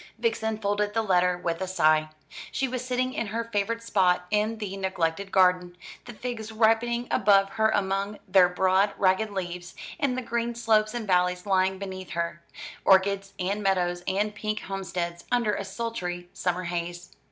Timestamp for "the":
0.95-1.03, 4.57-4.75, 6.05-6.13, 10.17-10.23